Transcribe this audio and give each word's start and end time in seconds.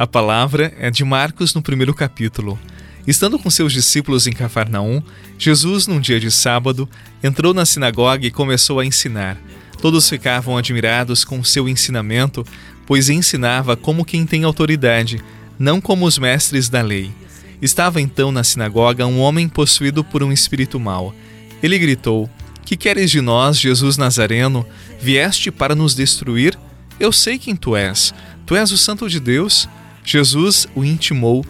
A 0.00 0.06
palavra 0.06 0.72
é 0.78 0.90
de 0.90 1.04
Marcos 1.04 1.52
no 1.52 1.60
primeiro 1.60 1.92
capítulo. 1.92 2.58
Estando 3.06 3.38
com 3.38 3.50
seus 3.50 3.70
discípulos 3.70 4.26
em 4.26 4.32
Cafarnaum, 4.32 5.02
Jesus, 5.38 5.86
num 5.86 6.00
dia 6.00 6.18
de 6.18 6.30
sábado, 6.30 6.88
entrou 7.22 7.52
na 7.52 7.66
sinagoga 7.66 8.26
e 8.26 8.30
começou 8.30 8.80
a 8.80 8.86
ensinar. 8.86 9.36
Todos 9.78 10.08
ficavam 10.08 10.56
admirados 10.56 11.22
com 11.22 11.44
seu 11.44 11.68
ensinamento, 11.68 12.46
pois 12.86 13.10
ensinava 13.10 13.76
como 13.76 14.02
quem 14.02 14.24
tem 14.24 14.42
autoridade 14.42 15.22
não 15.58 15.82
como 15.82 16.06
os 16.06 16.16
mestres 16.16 16.70
da 16.70 16.80
lei. 16.80 17.12
Estava 17.60 18.00
então 18.00 18.32
na 18.32 18.42
sinagoga 18.42 19.06
um 19.06 19.20
homem 19.20 19.50
possuído 19.50 20.02
por 20.02 20.22
um 20.22 20.32
espírito 20.32 20.80
mau. 20.80 21.14
Ele 21.62 21.78
gritou: 21.78 22.26
Que 22.64 22.74
queres 22.74 23.10
de 23.10 23.20
nós, 23.20 23.58
Jesus 23.58 23.98
Nazareno? 23.98 24.64
Vieste 24.98 25.50
para 25.50 25.74
nos 25.74 25.94
destruir? 25.94 26.58
Eu 26.98 27.12
sei 27.12 27.38
quem 27.38 27.54
tu 27.54 27.76
és. 27.76 28.14
Tu 28.46 28.56
és 28.56 28.72
o 28.72 28.78
Santo 28.78 29.06
de 29.06 29.20
Deus. 29.20 29.68
Jesus 30.10 30.66
o 30.74 30.84
intimou: 30.84 31.44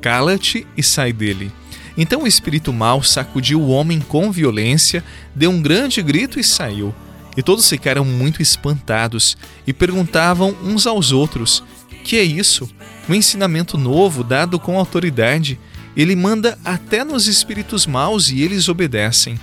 Cala-te 0.00 0.66
e 0.76 0.82
sai 0.82 1.12
dele. 1.12 1.52
Então 1.98 2.22
o 2.22 2.26
espírito 2.26 2.72
mau 2.72 3.02
sacudiu 3.02 3.60
o 3.60 3.68
homem 3.68 4.00
com 4.00 4.32
violência, 4.32 5.04
deu 5.34 5.50
um 5.50 5.60
grande 5.60 6.02
grito 6.02 6.38
e 6.38 6.44
saiu. 6.44 6.94
E 7.36 7.42
todos 7.42 7.68
ficaram 7.68 8.04
muito 8.04 8.40
espantados 8.40 9.36
e 9.66 9.72
perguntavam 9.72 10.56
uns 10.62 10.86
aos 10.86 11.12
outros: 11.12 11.62
Que 12.04 12.16
é 12.16 12.22
isso? 12.22 12.68
um 13.08 13.14
ensinamento 13.14 13.78
novo 13.78 14.24
dado 14.24 14.58
com 14.58 14.78
autoridade. 14.78 15.58
Ele 15.96 16.14
manda 16.14 16.58
até 16.64 17.04
nos 17.04 17.26
espíritos 17.26 17.86
maus 17.86 18.30
e 18.30 18.42
eles 18.42 18.68
obedecem. 18.68 19.38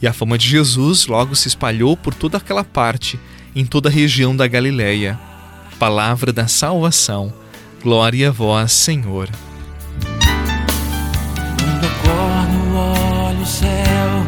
E 0.00 0.06
a 0.06 0.12
fama 0.12 0.38
de 0.38 0.48
Jesus 0.48 1.06
logo 1.06 1.34
se 1.34 1.48
espalhou 1.48 1.96
por 1.96 2.14
toda 2.14 2.38
aquela 2.38 2.64
parte, 2.64 3.18
em 3.54 3.66
toda 3.66 3.88
a 3.88 3.92
região 3.92 4.34
da 4.34 4.46
Galileia. 4.46 5.18
Palavra 5.78 6.32
da 6.32 6.46
salvação. 6.46 7.39
Glória 7.82 8.28
a 8.28 8.30
vós, 8.30 8.72
Senhor. 8.72 9.30
Quando 11.58 11.86
acordo, 11.86 12.76
olho 12.76 13.40
o 13.40 13.46
céu 13.46 14.26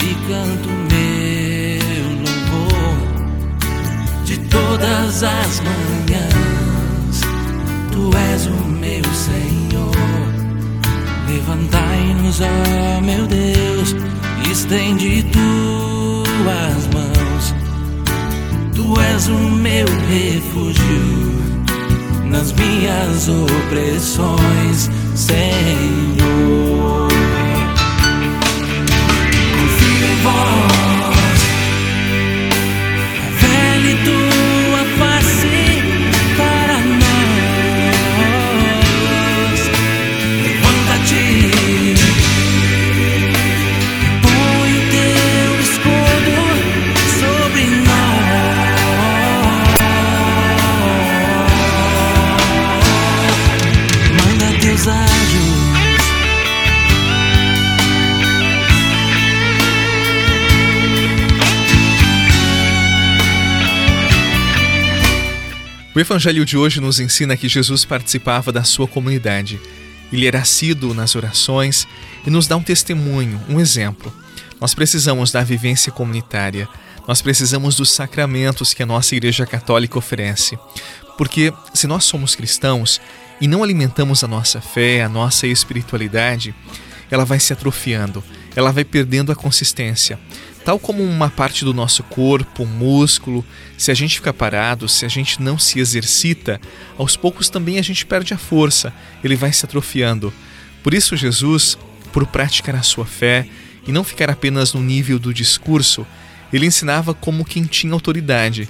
e 0.00 0.14
canto 0.26 0.70
meu 0.90 2.06
louvor 2.24 2.96
de 4.24 4.38
todas 4.48 5.22
as 5.22 5.60
manhãs 5.60 7.20
Tu 7.92 8.10
és 8.16 8.46
o 8.46 8.68
meu 8.68 9.04
Senhor. 9.12 9.94
Levantai-nos, 11.28 12.40
ó 12.40 13.00
meu 13.02 13.26
Deus, 13.26 13.94
estende 14.50 15.22
tuas 15.24 16.86
mãos. 16.94 17.54
Tu 18.74 19.00
és 19.00 19.28
o 19.28 19.38
meu 19.38 19.86
refúgio 20.08 21.23
nas 22.34 22.52
minhas 22.52 23.28
opressões, 23.28 24.90
Senhor. 25.14 26.63
O 65.94 66.00
evangelho 66.00 66.44
de 66.44 66.56
hoje 66.56 66.80
nos 66.80 66.98
ensina 66.98 67.36
que 67.36 67.48
Jesus 67.48 67.84
participava 67.84 68.50
da 68.50 68.64
sua 68.64 68.88
comunidade. 68.88 69.60
Ele 70.12 70.26
era 70.26 70.40
assíduo 70.40 70.92
nas 70.92 71.14
orações 71.14 71.86
e 72.26 72.30
nos 72.30 72.48
dá 72.48 72.56
um 72.56 72.62
testemunho, 72.64 73.40
um 73.48 73.60
exemplo. 73.60 74.12
Nós 74.60 74.74
precisamos 74.74 75.30
da 75.30 75.44
vivência 75.44 75.92
comunitária, 75.92 76.68
nós 77.06 77.22
precisamos 77.22 77.76
dos 77.76 77.92
sacramentos 77.92 78.74
que 78.74 78.82
a 78.82 78.86
nossa 78.86 79.14
Igreja 79.14 79.46
Católica 79.46 79.96
oferece. 79.96 80.58
Porque 81.16 81.52
se 81.72 81.86
nós 81.86 82.02
somos 82.02 82.34
cristãos 82.34 83.00
e 83.40 83.46
não 83.46 83.62
alimentamos 83.62 84.24
a 84.24 84.26
nossa 84.26 84.60
fé, 84.60 85.04
a 85.04 85.08
nossa 85.08 85.46
espiritualidade, 85.46 86.52
ela 87.08 87.24
vai 87.24 87.38
se 87.38 87.52
atrofiando, 87.52 88.24
ela 88.56 88.72
vai 88.72 88.84
perdendo 88.84 89.30
a 89.30 89.36
consistência. 89.36 90.18
Tal 90.64 90.78
como 90.78 91.02
uma 91.02 91.28
parte 91.28 91.62
do 91.62 91.74
nosso 91.74 92.02
corpo, 92.04 92.64
músculo, 92.64 93.44
se 93.76 93.90
a 93.90 93.94
gente 93.94 94.16
fica 94.16 94.32
parado, 94.32 94.88
se 94.88 95.04
a 95.04 95.08
gente 95.08 95.42
não 95.42 95.58
se 95.58 95.78
exercita, 95.78 96.58
aos 96.96 97.16
poucos 97.16 97.50
também 97.50 97.78
a 97.78 97.82
gente 97.82 98.06
perde 98.06 98.32
a 98.32 98.38
força, 98.38 98.92
ele 99.22 99.36
vai 99.36 99.52
se 99.52 99.66
atrofiando. 99.66 100.32
Por 100.82 100.94
isso, 100.94 101.16
Jesus, 101.16 101.76
por 102.12 102.26
praticar 102.26 102.76
a 102.76 102.82
sua 102.82 103.04
fé 103.04 103.46
e 103.86 103.92
não 103.92 104.02
ficar 104.02 104.30
apenas 104.30 104.72
no 104.72 104.82
nível 104.82 105.18
do 105.18 105.34
discurso, 105.34 106.06
ele 106.50 106.66
ensinava 106.66 107.12
como 107.12 107.44
quem 107.44 107.64
tinha 107.64 107.92
autoridade. 107.92 108.68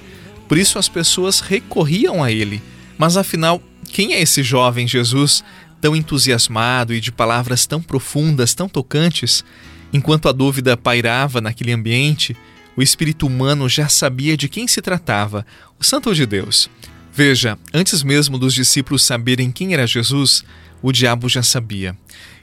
Por 0.49 0.57
isso, 0.57 0.77
as 0.77 0.89
pessoas 0.89 1.39
recorriam 1.39 2.21
a 2.21 2.29
ele. 2.29 2.61
Mas 2.97 3.15
afinal, 3.15 3.61
quem 3.89 4.13
é 4.13 4.21
esse 4.21 4.43
jovem 4.43 4.85
Jesus 4.85 5.43
tão 5.79 5.95
entusiasmado 5.95 6.93
e 6.93 6.99
de 6.99 7.11
palavras 7.11 7.65
tão 7.65 7.81
profundas, 7.81 8.53
tão 8.53 8.67
tocantes? 8.67 9.45
Enquanto 9.95 10.27
a 10.27 10.33
dúvida 10.33 10.75
pairava 10.75 11.39
naquele 11.39 11.71
ambiente, 11.71 12.35
o 12.75 12.81
espírito 12.81 13.25
humano 13.25 13.69
já 13.69 13.87
sabia 13.87 14.35
de 14.35 14.49
quem 14.49 14.67
se 14.67 14.81
tratava, 14.81 15.45
o 15.79 15.85
Santo 15.85 16.13
de 16.13 16.25
Deus. 16.25 16.69
Veja, 17.13 17.57
antes 17.73 18.03
mesmo 18.03 18.37
dos 18.37 18.53
discípulos 18.53 19.05
saberem 19.05 19.53
quem 19.53 19.73
era 19.73 19.87
Jesus, 19.87 20.43
o 20.81 20.91
diabo 20.91 21.29
já 21.29 21.41
sabia. 21.41 21.97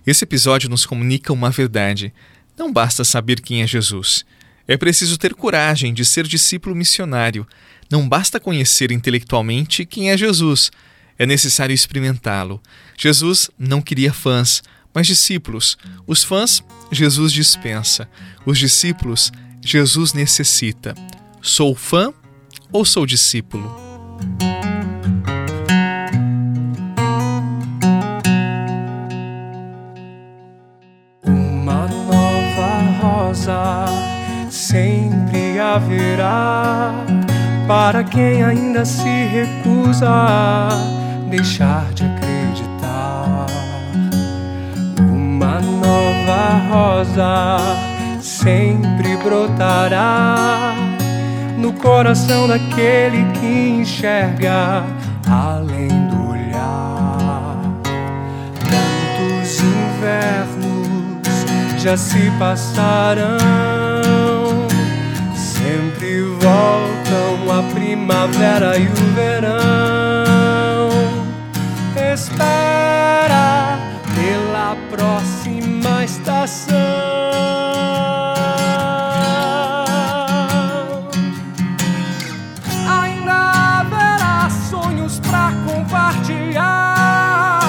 Esse 0.06 0.24
episódio 0.24 0.70
nos 0.70 0.86
comunica 0.86 1.30
uma 1.30 1.50
verdade. 1.50 2.10
Não 2.56 2.72
basta 2.72 3.04
saber 3.04 3.42
quem 3.42 3.60
é 3.60 3.66
Jesus. 3.66 4.24
É 4.66 4.78
preciso 4.78 5.18
ter 5.18 5.34
coragem 5.34 5.92
de 5.92 6.06
ser 6.06 6.26
discípulo 6.26 6.74
missionário. 6.74 7.46
Não 7.90 8.08
basta 8.08 8.40
conhecer 8.40 8.90
intelectualmente 8.90 9.84
quem 9.84 10.10
é 10.10 10.16
Jesus. 10.16 10.70
É 11.18 11.26
necessário 11.26 11.74
experimentá-lo. 11.74 12.62
Jesus 12.96 13.50
não 13.58 13.82
queria 13.82 14.10
fãs, 14.10 14.62
mas 14.94 15.06
discípulos. 15.06 15.76
Os 16.06 16.22
fãs, 16.22 16.62
Jesus 16.90 17.32
dispensa. 17.32 18.08
Os 18.44 18.58
discípulos, 18.58 19.32
Jesus 19.60 20.12
necessita. 20.12 20.94
Sou 21.40 21.74
fã 21.74 22.12
ou 22.70 22.84
sou 22.84 23.06
discípulo? 23.06 23.74
Uma 31.24 31.86
nova 31.86 33.00
rosa 33.00 33.86
sempre 34.50 35.58
haverá 35.58 36.94
para 37.66 38.04
quem 38.04 38.42
ainda 38.42 38.84
se 38.84 39.02
recusa 39.02 40.08
a 40.08 40.68
deixar 41.30 41.92
de 41.94 42.04
nova 46.22 46.60
rosa 46.70 47.58
sempre 48.20 49.16
brotará 49.16 50.74
no 51.58 51.72
coração 51.74 52.46
daquele 52.46 53.24
que 53.32 53.80
enxerga 53.80 54.84
além 55.28 55.88
do 55.88 56.30
olhar. 56.30 57.56
Tantos 58.60 59.60
invernos 59.60 61.28
já 61.78 61.96
se 61.96 62.30
passarão, 62.38 63.38
sempre 65.34 66.22
voltam 66.40 67.58
a 67.58 67.62
primavera 67.72 68.78
e 68.78 68.86
o 68.86 69.14
verão. 69.14 69.52
Espera 72.12 73.71
próxima 74.90 76.04
estação. 76.04 76.76
Ainda 82.88 83.80
haverá 83.80 84.50
sonhos 84.70 85.20
pra 85.20 85.52
compartilhar. 85.66 87.60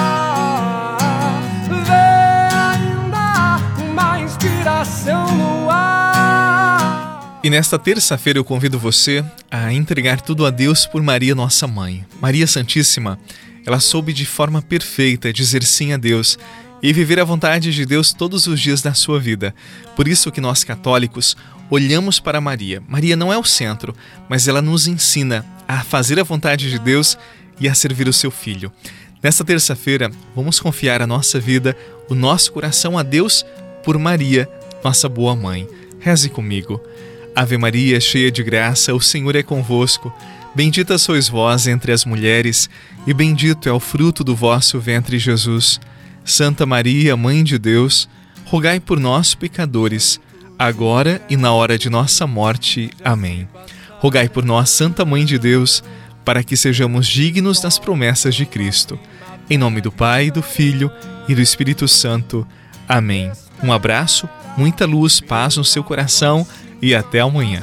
Vê 1.86 2.54
ainda 2.72 3.60
uma 3.90 4.20
inspiração 4.20 5.36
no 5.36 5.70
ar. 5.70 7.40
E 7.42 7.50
nesta 7.50 7.78
terça-feira 7.78 8.38
eu 8.38 8.44
convido 8.44 8.78
você 8.78 9.24
a 9.50 9.72
entregar 9.72 10.20
tudo 10.20 10.46
a 10.46 10.50
Deus 10.50 10.86
por 10.86 11.02
Maria, 11.02 11.34
nossa 11.34 11.66
mãe. 11.66 12.04
Maria 12.20 12.46
Santíssima, 12.46 13.18
ela 13.66 13.80
soube 13.80 14.12
de 14.12 14.26
forma 14.26 14.60
perfeita 14.62 15.32
dizer 15.32 15.62
sim 15.62 15.92
a 15.92 15.96
Deus 15.96 16.38
e 16.84 16.92
viver 16.92 17.18
a 17.18 17.24
vontade 17.24 17.72
de 17.72 17.86
Deus 17.86 18.12
todos 18.12 18.46
os 18.46 18.60
dias 18.60 18.82
da 18.82 18.92
sua 18.92 19.18
vida. 19.18 19.54
Por 19.96 20.06
isso 20.06 20.30
que 20.30 20.38
nós 20.38 20.62
católicos 20.64 21.34
olhamos 21.70 22.20
para 22.20 22.42
Maria. 22.42 22.82
Maria 22.86 23.16
não 23.16 23.32
é 23.32 23.38
o 23.38 23.42
centro, 23.42 23.96
mas 24.28 24.48
ela 24.48 24.60
nos 24.60 24.86
ensina 24.86 25.46
a 25.66 25.82
fazer 25.82 26.20
a 26.20 26.22
vontade 26.22 26.68
de 26.68 26.78
Deus 26.78 27.16
e 27.58 27.70
a 27.70 27.74
servir 27.74 28.06
o 28.06 28.12
seu 28.12 28.30
filho. 28.30 28.70
Nesta 29.22 29.42
terça-feira, 29.42 30.10
vamos 30.36 30.60
confiar 30.60 31.00
a 31.00 31.06
nossa 31.06 31.40
vida, 31.40 31.74
o 32.06 32.14
nosso 32.14 32.52
coração 32.52 32.98
a 32.98 33.02
Deus 33.02 33.46
por 33.82 33.98
Maria, 33.98 34.46
nossa 34.84 35.08
boa 35.08 35.34
mãe. 35.34 35.66
Reze 36.00 36.28
comigo. 36.28 36.78
Ave 37.34 37.56
Maria, 37.56 37.98
cheia 37.98 38.30
de 38.30 38.42
graça, 38.42 38.94
o 38.94 39.00
Senhor 39.00 39.34
é 39.34 39.42
convosco. 39.42 40.12
Bendita 40.54 40.98
sois 40.98 41.30
vós 41.30 41.66
entre 41.66 41.92
as 41.92 42.04
mulheres, 42.04 42.68
e 43.06 43.14
bendito 43.14 43.70
é 43.70 43.72
o 43.72 43.80
fruto 43.80 44.22
do 44.22 44.36
vosso 44.36 44.78
ventre, 44.78 45.18
Jesus. 45.18 45.80
Santa 46.24 46.64
Maria, 46.64 47.16
Mãe 47.16 47.44
de 47.44 47.58
Deus, 47.58 48.08
rogai 48.46 48.80
por 48.80 48.98
nós, 48.98 49.34
pecadores, 49.34 50.18
agora 50.58 51.20
e 51.28 51.36
na 51.36 51.52
hora 51.52 51.76
de 51.76 51.90
nossa 51.90 52.26
morte. 52.26 52.90
Amém. 53.04 53.46
Rogai 53.98 54.28
por 54.28 54.44
nós, 54.44 54.70
Santa 54.70 55.04
Mãe 55.04 55.24
de 55.24 55.38
Deus, 55.38 55.84
para 56.24 56.42
que 56.42 56.56
sejamos 56.56 57.06
dignos 57.06 57.60
das 57.60 57.78
promessas 57.78 58.34
de 58.34 58.46
Cristo. 58.46 58.98
Em 59.50 59.58
nome 59.58 59.80
do 59.80 59.92
Pai, 59.92 60.30
do 60.30 60.42
Filho 60.42 60.90
e 61.28 61.34
do 61.34 61.42
Espírito 61.42 61.86
Santo. 61.86 62.46
Amém. 62.88 63.30
Um 63.62 63.72
abraço, 63.72 64.28
muita 64.56 64.86
luz, 64.86 65.20
paz 65.20 65.56
no 65.56 65.64
seu 65.64 65.84
coração 65.84 66.46
e 66.80 66.94
até 66.94 67.20
amanhã. 67.20 67.62